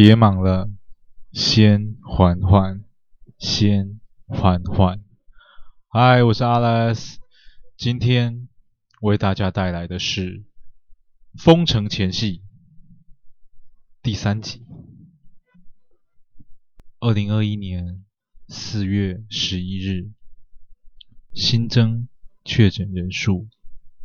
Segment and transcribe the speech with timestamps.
[0.00, 0.70] 别忙了，
[1.32, 2.84] 先缓缓，
[3.36, 5.02] 先缓缓。
[5.88, 7.16] 嗨，我是 Alex，
[7.76, 8.48] 今天
[9.00, 10.38] 为大家带来的是
[11.36, 12.38] 《封城前夕》
[14.00, 14.64] 第三集。
[17.00, 18.04] 二零二一年
[18.46, 20.12] 四月十一日，
[21.32, 22.06] 新增
[22.44, 23.48] 确诊人数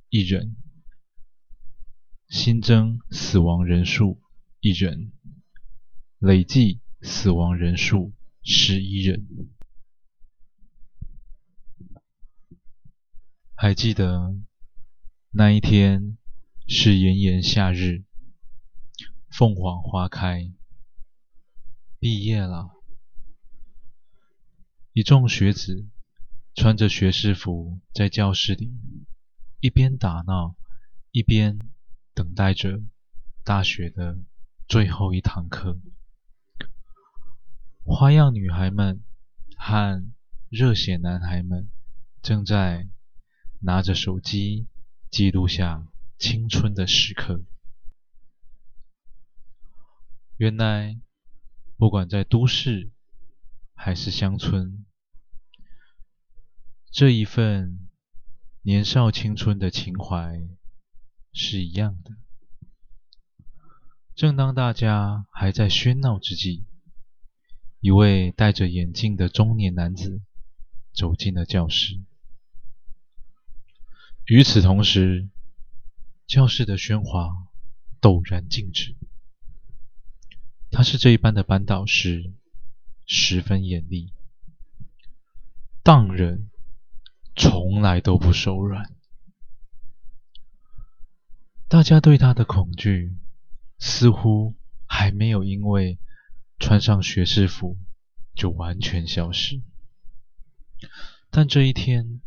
[0.10, 0.56] 一人，
[2.30, 4.20] 新增死亡人数
[4.60, 5.12] 一人。
[6.26, 9.28] 累计死亡人数十一人。
[13.56, 14.34] 还记得
[15.32, 16.18] 那一天
[16.66, 18.06] 是炎炎夏日，
[19.30, 20.50] 凤凰花开，
[22.00, 22.70] 毕业了。
[24.94, 25.90] 一众学子
[26.56, 28.72] 穿着学士服在教室里，
[29.60, 30.56] 一边打闹，
[31.12, 31.60] 一边
[32.14, 32.82] 等待着
[33.44, 34.20] 大学的
[34.70, 35.78] 最后一堂课。
[37.86, 39.04] 花样女孩们
[39.58, 40.12] 和
[40.50, 41.70] 热血男孩们
[42.22, 42.88] 正在
[43.60, 44.68] 拿着手机
[45.12, 47.44] 记录下青春的时刻。
[50.38, 51.00] 原来，
[51.78, 52.92] 不管在都市
[53.74, 54.86] 还是乡村，
[56.90, 57.88] 这一份
[58.62, 60.42] 年少青春的情怀
[61.34, 62.16] 是一样的。
[64.16, 66.66] 正当大家还在喧闹之际，
[67.84, 70.22] 一位戴着眼镜的中年男子
[70.94, 72.00] 走进了教室。
[74.24, 75.28] 与此同时，
[76.26, 77.30] 教室的喧哗
[78.00, 78.96] 陡然静止。
[80.72, 82.32] 他是这一班的班导师，
[83.06, 84.14] 十分严厉，
[85.84, 86.50] 当人
[87.36, 88.96] 从来都不手软。
[91.68, 93.18] 大家对他的恐惧
[93.78, 96.00] 似乎还没有因为
[96.60, 97.78] 穿上学士服
[98.36, 99.62] 就完全消失，
[101.30, 102.22] 但这一天，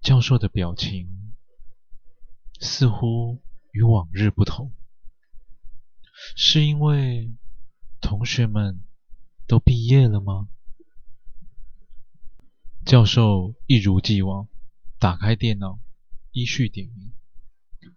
[0.00, 1.34] 教授的表情
[2.60, 4.72] 似乎与往日不同。
[6.36, 7.32] 是因为
[8.00, 8.80] 同学们
[9.46, 10.48] 都毕业了吗？
[12.84, 14.48] 教授一如既往
[14.98, 15.78] 打开电脑，
[16.32, 17.12] 依序点名。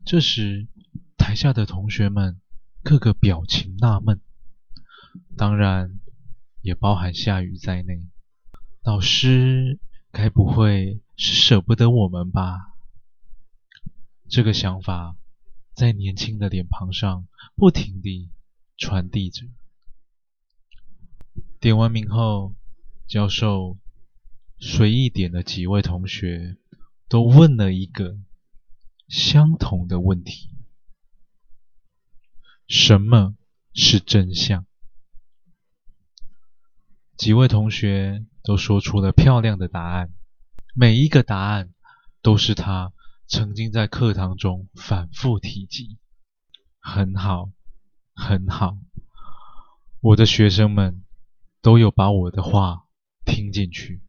[0.06, 0.68] 这时，
[1.18, 2.40] 台下的同学们
[2.84, 4.22] 个个表情纳闷。
[5.38, 6.00] 当然，
[6.62, 8.08] 也包含夏雨在内。
[8.84, 9.80] 老师
[10.12, 12.76] 该不会是舍不得我们吧？
[14.30, 15.16] 这个想法
[15.74, 18.30] 在年轻的脸庞上不停地
[18.78, 19.48] 传递着。
[21.60, 22.56] 点完名后，
[23.08, 23.78] 教授
[24.60, 26.58] 随意点了几位同学，
[27.08, 28.18] 都问了一个
[29.08, 30.50] 相同的问题：
[32.68, 33.36] 什么
[33.74, 34.66] 是真相？
[37.22, 40.12] 几位同学都说出了漂亮的答案，
[40.74, 41.72] 每一个答案
[42.24, 42.94] 都是他
[43.28, 46.00] 曾经在课堂中反复提及。
[46.80, 47.52] 很好，
[48.16, 48.76] 很好，
[50.00, 51.06] 我的学生们
[51.62, 52.88] 都有把我的话
[53.24, 54.02] 听进去，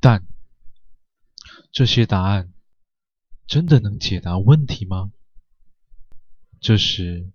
[0.00, 0.26] 但
[1.70, 2.54] 这些答案
[3.46, 5.12] 真的能解答问题吗？
[6.62, 7.30] 这时，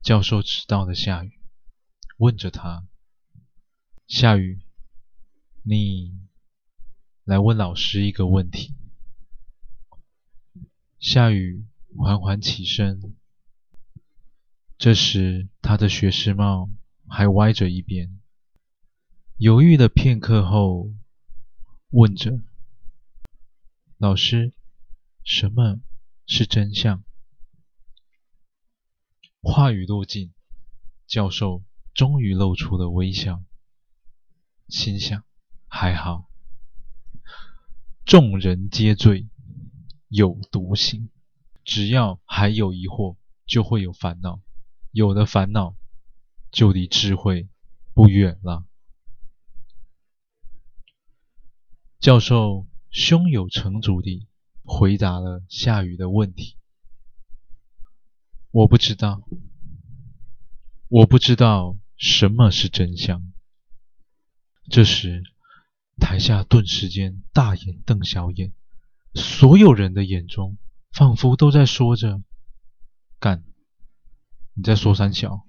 [0.00, 1.38] 教授知道了夏雨，
[2.16, 2.86] 问着他。
[4.08, 4.58] 夏雨，
[5.62, 6.18] 你
[7.24, 8.74] 来问老师一个问题。
[10.98, 13.14] 夏雨缓缓起身，
[14.78, 16.70] 这时他的学士帽
[17.06, 18.18] 还歪着一边，
[19.36, 20.90] 犹豫了片刻后，
[21.90, 22.40] 问着
[23.98, 24.54] ：“老师，
[25.22, 25.82] 什么
[26.24, 27.04] 是真相？”
[29.42, 30.32] 话语落尽，
[31.06, 33.44] 教授终于露出了微笑。
[34.68, 35.24] 心想：
[35.66, 36.28] 还好，
[38.04, 39.26] 众人皆醉，
[40.08, 41.08] 有独醒。
[41.64, 44.40] 只要还有疑惑，就会有烦恼；
[44.90, 45.74] 有了烦恼，
[46.50, 47.48] 就离智慧
[47.94, 48.66] 不远了。
[51.98, 54.28] 教授胸有成竹地
[54.64, 56.56] 回答了夏雨的问题
[58.52, 59.22] ：“我不知道，
[60.88, 63.32] 我不知道什么是真相。”
[64.70, 65.22] 这时，
[65.98, 68.52] 台下顿时间大眼瞪小眼，
[69.14, 70.58] 所有人的眼中
[70.92, 72.22] 仿佛都在说着
[73.18, 73.44] ：“干，
[74.52, 75.46] 你在说三小？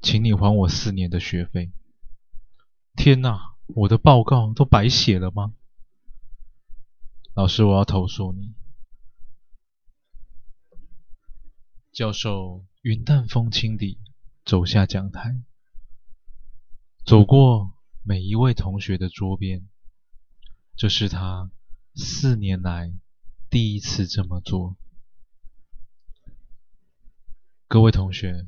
[0.00, 1.70] 请你还我四年的学费！”
[2.96, 5.52] 天哪，我的报告都白写了吗？
[7.34, 8.54] 老师，我要投诉你！
[11.92, 13.98] 教授云淡风轻地
[14.44, 15.40] 走下讲台，
[17.08, 17.72] 走过
[18.02, 19.66] 每一位同学的桌边。
[20.76, 21.50] 这是他
[21.94, 22.92] 四年来
[23.48, 24.76] 第一次这么做。
[27.66, 28.46] 各位同学，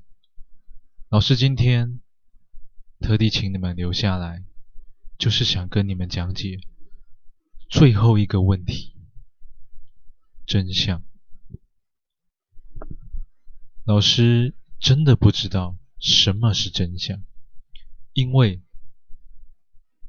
[1.09, 2.03] 老师今天
[3.01, 4.45] 特地请你们留下来，
[5.17, 6.61] 就是想跟你们讲解
[7.71, 8.95] 最后一个问题：
[10.45, 11.03] 真相。
[13.85, 17.25] 老师真的不知道什么是真相，
[18.13, 18.63] 因为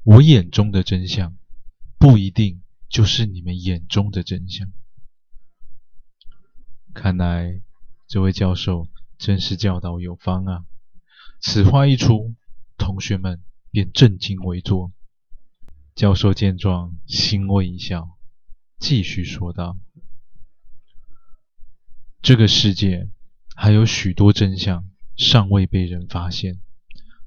[0.02, 1.36] 我眼中的真相。
[1.98, 4.72] 不一定就是你们眼中的真相。
[6.92, 7.60] 看来
[8.08, 8.88] 这位教授
[9.18, 10.64] 真是教导有方啊！
[11.38, 12.34] 此话一出，
[12.76, 13.40] 同学们
[13.70, 14.92] 便震惊为坐。
[15.94, 18.18] 教授见状，欣慰一笑，
[18.80, 19.78] 继续说道
[22.20, 23.08] ：“这个世界
[23.54, 26.60] 还有许多真相尚未被人发现。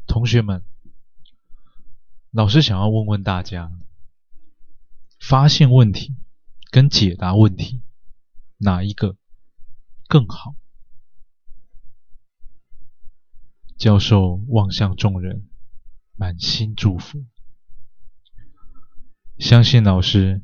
[0.08, 0.64] 同学们，
[2.32, 3.72] 老师想要问问大家。”
[5.18, 6.16] 发现问题
[6.70, 7.82] 跟解答问题，
[8.58, 9.18] 哪一个
[10.08, 10.56] 更好？
[13.76, 15.50] 教授望向众人，
[16.16, 17.26] 满心祝福。
[19.40, 20.44] 相信老师，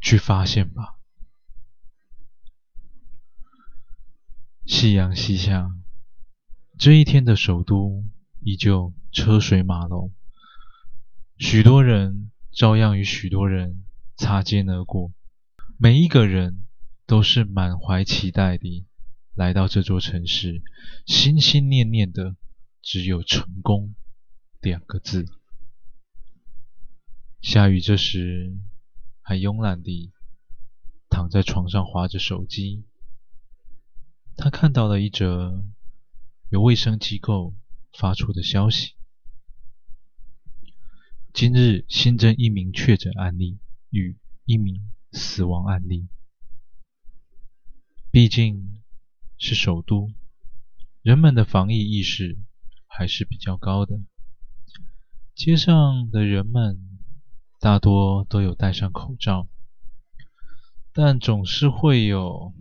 [0.00, 1.00] 去发现吧。
[4.64, 5.74] 夕阳西下，
[6.82, 8.04] 这一天的首都
[8.40, 10.12] 依旧车水马龙，
[11.38, 12.32] 许多人。
[12.50, 13.84] 照样与许多人
[14.16, 15.12] 擦肩而过，
[15.78, 16.66] 每一个人
[17.06, 18.84] 都是满怀期待地
[19.32, 20.60] 来到这座城市，
[21.06, 22.34] 心心念念的
[22.82, 23.94] 只有成功
[24.60, 25.26] 两个字。
[27.40, 28.58] 夏雨这时
[29.20, 30.10] 还慵懒地
[31.08, 32.84] 躺在床上滑着手机，
[34.36, 35.64] 他看到了一则
[36.52, 37.54] 由卫生机构
[37.94, 38.92] 发出的消息。
[41.32, 43.58] 今日新增一名确诊案例
[43.88, 46.08] 与一名死亡案例。
[48.10, 48.82] 毕竟
[49.38, 50.12] 是首都，
[51.00, 52.38] 人们的防疫意识
[52.86, 53.98] 还是比较高的。
[55.34, 56.98] 街上的人们
[57.60, 59.48] 大多都有戴上口罩，
[60.92, 62.52] 但总是会有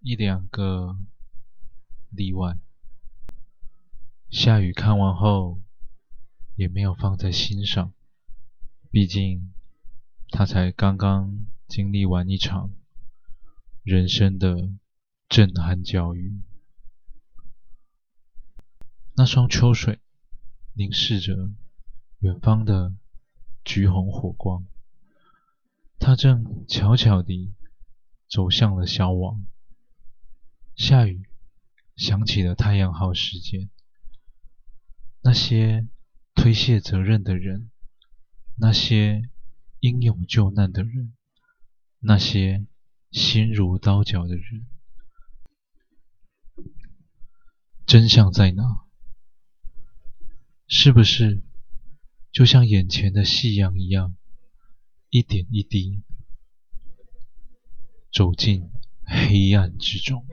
[0.00, 0.96] 一两个
[2.10, 2.58] 例外。
[4.30, 5.60] 夏雨看完后
[6.54, 7.92] 也没有放在心上。
[8.88, 9.52] 毕竟，
[10.30, 12.70] 他才刚刚经历完一场
[13.82, 14.70] 人生的
[15.28, 16.40] 震撼教育。
[19.16, 19.98] 那双秋水
[20.74, 21.50] 凝视着
[22.20, 22.94] 远方的
[23.64, 24.64] 橘红火光，
[25.98, 27.52] 他正悄悄地
[28.28, 29.44] 走向了消亡。
[30.76, 31.28] 夏雨
[31.96, 33.68] 想起了太阳号事件，
[35.22, 35.86] 那些
[36.34, 37.70] 推卸责任的人。
[38.62, 39.22] 那些
[39.78, 41.14] 英勇救难的人，
[42.00, 42.66] 那些
[43.10, 44.66] 心如刀绞的人，
[47.86, 48.84] 真相在哪？
[50.68, 51.42] 是不是
[52.30, 54.14] 就像眼前的夕阳一样，
[55.08, 56.02] 一点一滴
[58.12, 58.70] 走进
[59.06, 60.26] 黑暗之中？